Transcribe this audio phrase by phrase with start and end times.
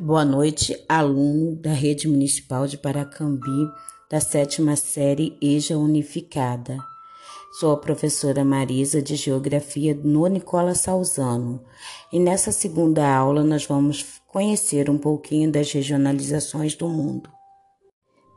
[0.00, 3.70] Boa noite, aluno da Rede Municipal de Paracambi,
[4.10, 6.78] da sétima série EJA Unificada.
[7.60, 11.62] Sou a professora Marisa de Geografia no Nicola Salzano
[12.10, 17.30] e nessa segunda aula nós vamos conhecer um pouquinho das regionalizações do mundo.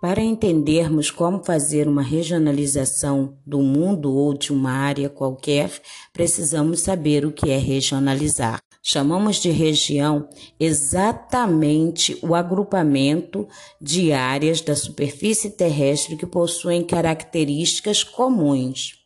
[0.02, 5.72] Para entendermos como fazer uma regionalização do mundo ou de uma área qualquer,
[6.14, 8.65] precisamos saber o que é regionalizar.
[8.88, 10.30] Chamamos de região
[10.60, 13.48] exatamente o agrupamento
[13.82, 19.00] de áreas da superfície terrestre que possuem características comuns.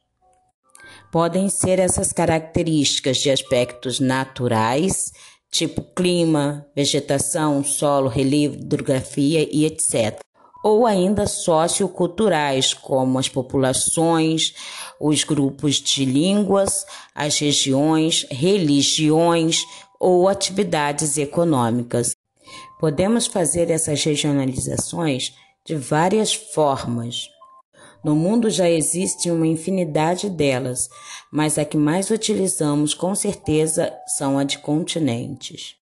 [1.09, 5.13] Podem ser essas características de aspectos naturais,
[5.49, 10.19] tipo clima, vegetação, solo, relevo, hidrografia e etc
[10.63, 14.53] ou ainda socioculturais, como as populações,
[14.99, 16.85] os grupos de línguas,
[17.15, 19.63] as regiões, religiões
[19.99, 22.15] ou atividades econômicas.
[22.79, 25.33] Podemos fazer essas regionalizações
[25.65, 27.29] de várias formas.
[28.03, 30.89] No mundo já existe uma infinidade delas,
[31.31, 35.75] mas a que mais utilizamos com certeza são a de continentes.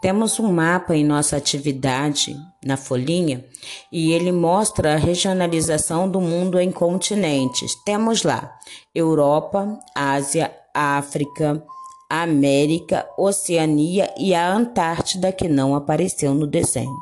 [0.00, 3.44] Temos um mapa em nossa atividade na folhinha
[3.90, 7.74] e ele mostra a regionalização do mundo em continentes.
[7.84, 8.56] Temos lá
[8.94, 11.64] Europa, Ásia, África,
[12.08, 16.96] América, Oceania e a Antártida que não apareceu no desenho.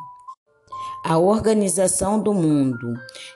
[1.05, 2.95] A organização do mundo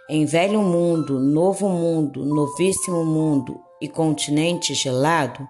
[0.08, 5.48] em Velho Mundo, Novo Mundo, Novíssimo Mundo e continente gelado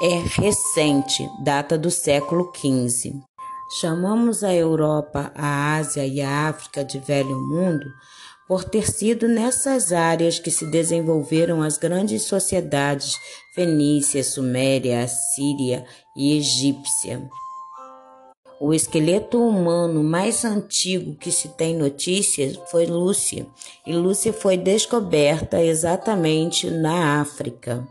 [0.00, 3.14] é recente, data do século XV.
[3.80, 7.86] Chamamos a Europa, a Ásia e a África de Velho Mundo
[8.46, 13.16] por ter sido nessas áreas que se desenvolveram as grandes sociedades
[13.54, 15.86] fenícia, suméria, assíria
[16.16, 17.28] e egípcia.
[18.64, 23.44] O esqueleto humano mais antigo que se tem notícias foi Lúcia,
[23.84, 27.84] e Lúcia foi descoberta exatamente na África.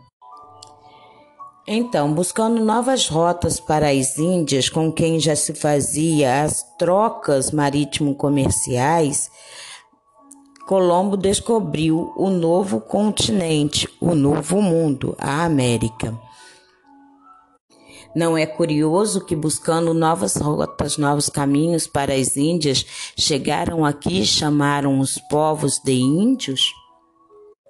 [1.68, 9.30] Então, buscando novas rotas para as Índias, com quem já se fazia as trocas marítimo-comerciais,
[10.66, 16.18] Colombo descobriu o novo continente, o novo mundo, a América.
[18.14, 22.84] Não é curioso que, buscando novas rotas, novos caminhos para as Índias,
[23.18, 26.72] chegaram aqui e chamaram os povos de índios?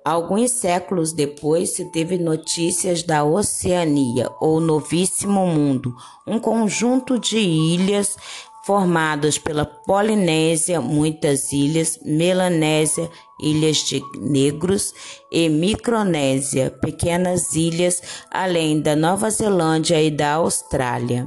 [0.05, 5.95] Alguns séculos depois se teve notícias da Oceania, ou Novíssimo Mundo,
[6.27, 8.17] um conjunto de ilhas
[8.65, 14.95] formadas pela Polinésia, muitas ilhas, Melanésia, ilhas de negros
[15.31, 21.27] e Micronésia, pequenas ilhas, além da Nova Zelândia e da Austrália.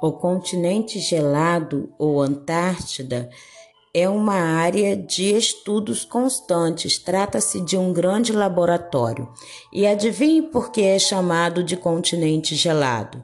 [0.00, 3.28] O continente gelado ou Antártida
[3.92, 9.28] é uma área de estudos constantes, trata-se de um grande laboratório.
[9.72, 13.22] E adivinhe por que é chamado de continente gelado?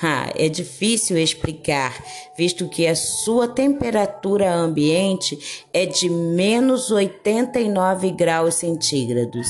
[0.00, 2.04] Ah, é difícil explicar,
[2.36, 9.48] visto que a sua temperatura ambiente é de menos 89 graus centígrados.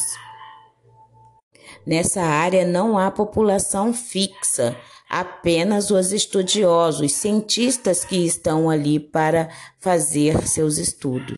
[1.84, 4.76] Nessa área não há população fixa,
[5.10, 9.48] apenas os estudiosos, cientistas que estão ali para
[9.80, 11.34] fazer seus estudos.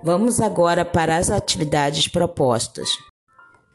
[0.00, 2.88] Vamos agora para as atividades propostas.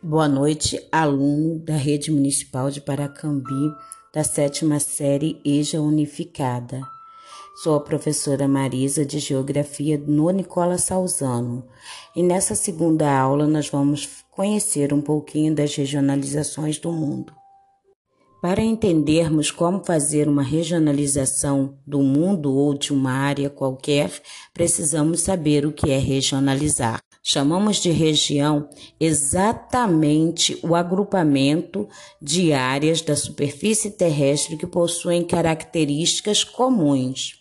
[0.01, 3.73] Boa noite, aluno da Rede Municipal de Paracambi
[4.13, 6.81] da sétima série EJA Unificada.
[7.63, 11.63] Sou a professora Marisa de Geografia no Nicola Salzano
[12.15, 17.33] e nessa segunda aula nós vamos conhecer um pouquinho das regionalizações do mundo.
[18.41, 24.09] Para entendermos como fazer uma regionalização do mundo ou de uma área qualquer,
[24.53, 27.01] precisamos saber o que é regionalizar.
[27.21, 28.69] Chamamos de região
[28.99, 31.87] exatamente o agrupamento
[32.21, 37.35] de áreas da superfície terrestre que possuem características comuns.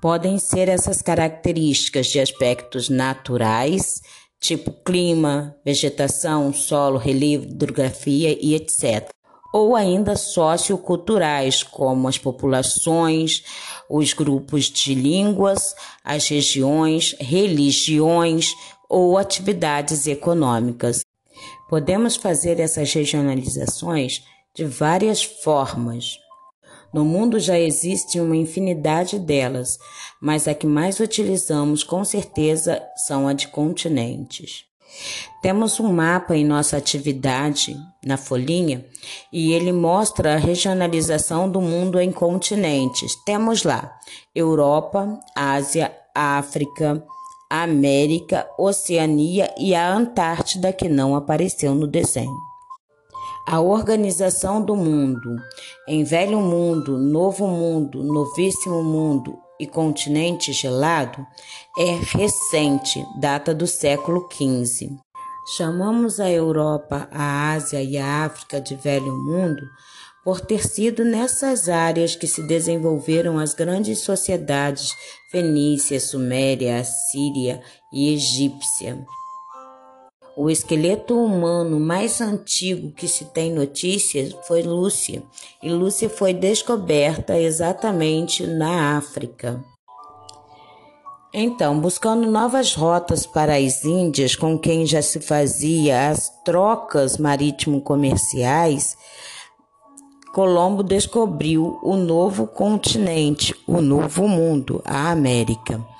[0.00, 4.00] Podem ser essas características de aspectos naturais,
[4.40, 9.12] tipo clima, vegetação, solo, relevo, hidrografia e etc
[9.52, 13.44] ou ainda socioculturais, como as populações,
[13.88, 18.54] os grupos de línguas, as regiões, religiões
[18.88, 21.04] ou atividades econômicas.
[21.68, 24.22] Podemos fazer essas regionalizações
[24.54, 26.18] de várias formas.
[26.92, 29.78] No mundo já existe uma infinidade delas,
[30.20, 34.71] mas a que mais utilizamos com certeza são a de continentes.
[35.42, 38.84] Temos um mapa em nossa atividade na folhinha
[39.32, 43.16] e ele mostra a regionalização do mundo em continentes.
[43.24, 43.92] Temos lá
[44.34, 47.04] Europa, Ásia, África,
[47.50, 52.36] América, Oceania e a Antártida, que não apareceu no desenho.
[53.46, 55.36] A organização do mundo
[55.88, 61.26] em Velho Mundo, Novo Mundo, Novíssimo Mundo e Continente Gelado
[61.78, 64.96] é recente, data do século XV.
[65.56, 69.62] Chamamos a Europa, a Ásia e a África de Velho Mundo
[70.24, 74.94] por ter sido nessas áreas que se desenvolveram as grandes sociedades
[75.30, 77.60] fenícia, suméria, assíria
[77.92, 79.04] e egípcia.
[80.36, 85.22] O esqueleto humano mais antigo que se tem notícias foi Lúcia,
[85.62, 89.62] e Lúcia foi descoberta exatamente na África.
[91.34, 98.96] Então, buscando novas rotas para as Índias com quem já se fazia as trocas marítimo-comerciais,
[100.32, 105.91] Colombo descobriu o novo continente, o novo mundo, a América.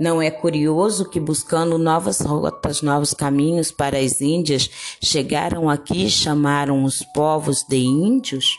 [0.00, 6.10] Não é curioso que, buscando novas rotas, novos caminhos para as Índias, chegaram aqui e
[6.10, 8.56] chamaram os povos de índios?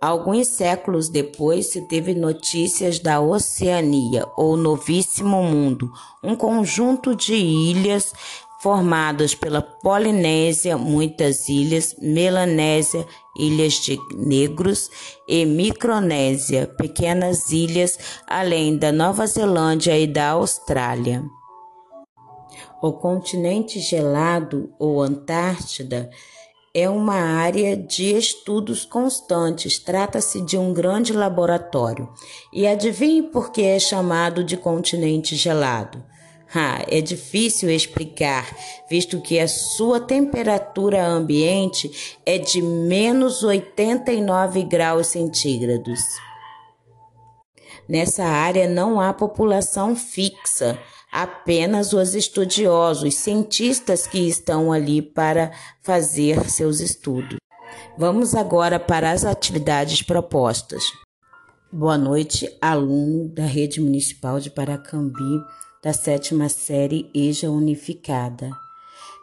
[0.00, 5.92] Alguns séculos depois se teve notícias da Oceania, ou Novíssimo Mundo,
[6.24, 8.12] um conjunto de ilhas
[8.62, 13.04] formadas pela Polinésia, muitas ilhas, Melanésia,
[13.36, 14.88] ilhas de negros
[15.28, 21.24] e Micronésia, pequenas ilhas, além da Nova Zelândia e da Austrália.
[22.80, 26.08] O continente gelado ou Antártida
[26.72, 32.08] é uma área de estudos constantes, trata-se de um grande laboratório.
[32.52, 36.02] E adivinhe por que é chamado de continente gelado?
[36.54, 38.54] Ah, é difícil explicar,
[38.88, 46.00] visto que a sua temperatura ambiente é de menos 89 graus centígrados.
[47.88, 50.78] Nessa área não há população fixa,
[51.10, 57.38] apenas os estudiosos, cientistas que estão ali para fazer seus estudos.
[57.96, 60.84] Vamos agora para as atividades propostas.
[61.70, 65.40] Boa noite, aluno da Rede Municipal de Paracambi,
[65.82, 68.50] da sétima série EJA Unificada.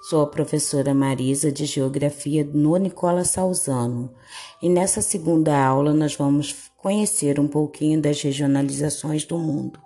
[0.10, 4.14] Sou a professora Marisa de Geografia no Nicola Salzano
[4.62, 9.80] e nessa segunda aula nós vamos conhecer um pouquinho das regionalizações do mundo.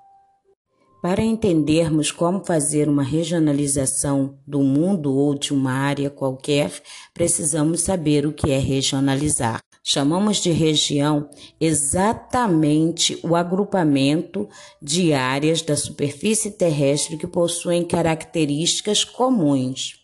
[0.99, 6.71] Para entendermos como fazer uma regionalização do mundo ou de uma área qualquer,
[7.13, 9.61] precisamos saber o que é regionalizar.
[9.85, 14.47] Chamamos de região exatamente o agrupamento
[14.81, 19.99] de áreas da superfície terrestre que possuem características comuns.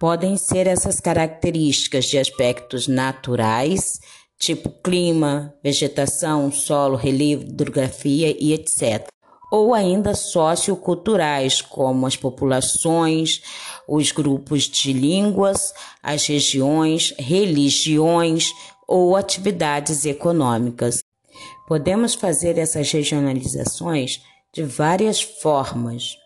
[0.00, 4.00] Podem ser essas características de aspectos naturais,
[4.38, 9.13] tipo clima, vegetação, solo, relevo, hidrografia e etc
[9.54, 13.40] ou ainda socioculturais, como as populações,
[13.86, 15.72] os grupos de línguas,
[16.02, 18.52] as regiões, religiões
[18.84, 21.04] ou atividades econômicas.
[21.68, 24.20] Podemos fazer essas regionalizações
[24.52, 26.16] de várias formas.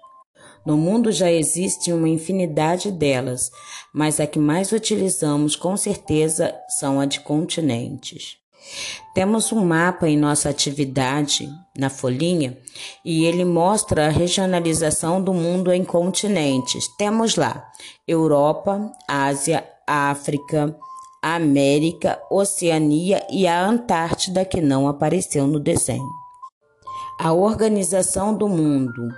[0.64, 3.50] No mundo já existe uma infinidade delas,
[3.92, 8.38] mas a que mais utilizamos com certeza são a de continentes.
[9.14, 12.58] Temos um mapa em nossa atividade na folhinha
[13.10, 16.86] e ele mostra a regionalização do mundo em continentes.
[16.98, 17.66] Temos lá
[18.06, 20.76] Europa, Ásia, África,
[21.22, 26.06] América, Oceania e a Antártida, que não apareceu no desenho.
[27.18, 29.08] A organização do mundo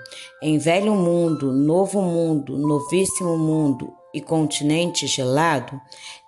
[0.40, 5.80] em Velho Mundo, Novo Mundo, Novíssimo Mundo e Continente Gelado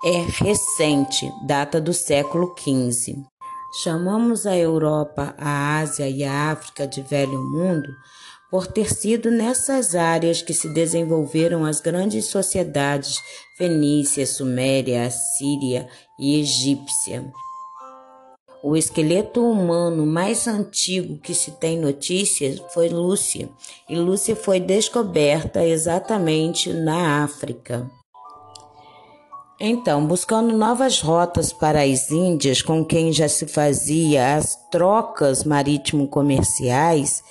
[0.05, 3.32] é recente, data do século XV.
[3.75, 7.89] Chamamos a Europa, a Ásia e a África de Velho Mundo
[8.51, 13.19] por ter sido nessas áreas que se desenvolveram as grandes sociedades
[13.57, 15.89] fenícia, suméria, assíria
[16.21, 17.33] e egípcia.
[18.63, 23.49] O esqueleto humano mais antigo que se tem notícias foi Lúcia,
[23.89, 27.91] e Lúcia foi descoberta exatamente na África.
[29.65, 37.23] Então, buscando novas rotas para as Índias com quem já se fazia as trocas marítimo-comerciais,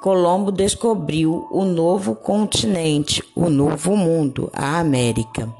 [0.00, 5.54] Colombo descobriu o novo continente, o novo mundo, a América.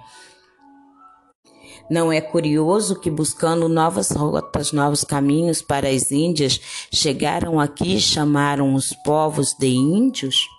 [1.91, 6.59] Não é curioso que, buscando novas rotas, novos caminhos para as Índias,
[6.91, 10.54] chegaram aqui e chamaram os povos de índios?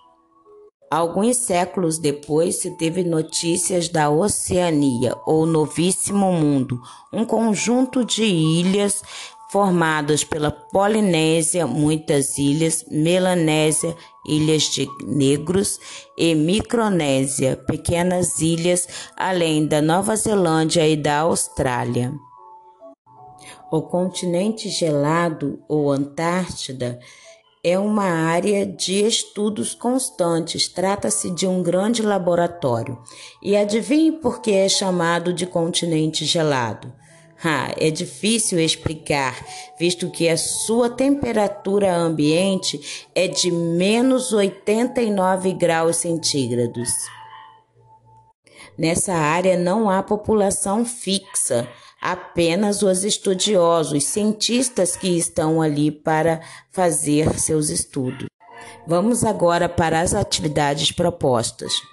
[0.89, 6.79] Alguns séculos depois se teve notícias da Oceania, ou Novíssimo Mundo,
[7.11, 9.01] um conjunto de ilhas
[9.51, 13.95] formadas pela Polinésia, muitas ilhas, Melanésia,
[14.27, 15.79] ilhas de negros
[16.17, 22.13] e Micronésia, pequenas ilhas, além da Nova Zelândia e da Austrália.
[23.71, 26.99] O continente gelado ou Antártida
[27.67, 32.95] é uma área de estudos constantes, trata-se de um grande laboratório.
[33.41, 36.93] E adivinhe por que é chamado de continente gelado?
[37.43, 39.43] Ah, é difícil explicar,
[39.79, 46.91] visto que a sua temperatura ambiente é de menos 89 graus centígrados.
[48.77, 51.67] Nessa área não há população fixa,
[52.11, 56.39] apenas os estudiosos, cientistas que estão ali para
[56.71, 58.27] fazer seus estudos.
[58.85, 61.81] Vamos agora para as atividades propostas.